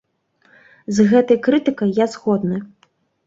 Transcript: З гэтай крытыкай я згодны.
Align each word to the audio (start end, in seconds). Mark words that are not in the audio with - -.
З 0.99 1.05
гэтай 1.11 1.39
крытыкай 1.47 1.93
я 2.03 2.09
згодны. 2.17 2.57